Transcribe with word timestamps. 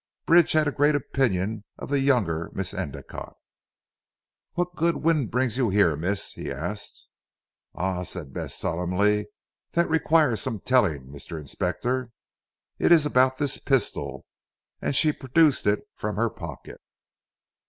Bridge 0.25 0.53
had 0.53 0.67
a 0.67 0.71
great 0.71 0.95
opinion 0.95 1.63
of 1.77 1.89
the 1.89 1.99
younger 1.99 2.49
Miss 2.55 2.73
Endicotte. 2.73 3.35
"What 4.53 4.75
good 4.75 4.95
wind 4.97 5.29
brings 5.29 5.57
you 5.57 5.69
here 5.69 5.95
Miss?" 5.95 6.31
he 6.31 6.51
asked. 6.51 7.07
"Ah!" 7.75 8.01
said 8.01 8.33
Bess 8.33 8.55
solemnly, 8.55 9.27
"that 9.73 9.87
requires 9.87 10.41
some 10.41 10.59
telling 10.59 11.05
Mr. 11.09 11.39
Inspector. 11.39 12.09
It 12.79 12.91
is 12.91 13.05
about 13.05 13.37
this 13.37 13.59
pistol?" 13.59 14.25
and 14.81 14.95
she 14.95 15.11
produced 15.11 15.67
it 15.67 15.87
from 15.93 16.15
her 16.15 16.31
pocket. 16.31 16.81